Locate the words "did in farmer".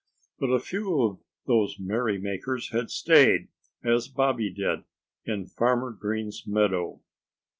4.51-5.91